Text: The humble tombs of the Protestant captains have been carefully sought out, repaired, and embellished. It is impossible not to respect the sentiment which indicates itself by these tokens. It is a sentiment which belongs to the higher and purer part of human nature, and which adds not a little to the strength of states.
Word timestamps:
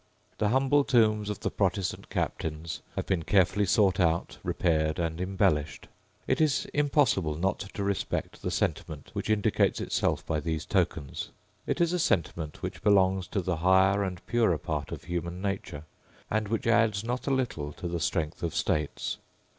The 0.39 0.49
humble 0.49 0.83
tombs 0.83 1.29
of 1.29 1.41
the 1.41 1.51
Protestant 1.51 2.09
captains 2.09 2.81
have 2.95 3.05
been 3.05 3.21
carefully 3.21 3.67
sought 3.67 3.99
out, 3.99 4.39
repaired, 4.43 4.97
and 4.97 5.21
embellished. 5.21 5.87
It 6.25 6.41
is 6.41 6.65
impossible 6.73 7.35
not 7.35 7.59
to 7.71 7.83
respect 7.83 8.41
the 8.41 8.49
sentiment 8.49 9.11
which 9.13 9.29
indicates 9.29 9.79
itself 9.79 10.25
by 10.25 10.39
these 10.39 10.65
tokens. 10.65 11.29
It 11.67 11.79
is 11.79 11.93
a 11.93 11.99
sentiment 11.99 12.63
which 12.63 12.81
belongs 12.81 13.27
to 13.27 13.41
the 13.41 13.57
higher 13.57 14.03
and 14.03 14.25
purer 14.25 14.57
part 14.57 14.91
of 14.91 15.03
human 15.03 15.39
nature, 15.39 15.83
and 16.31 16.47
which 16.47 16.65
adds 16.65 17.03
not 17.03 17.27
a 17.27 17.31
little 17.31 17.71
to 17.73 17.87
the 17.87 17.99
strength 17.99 18.41
of 18.41 18.55
states. 18.55 19.19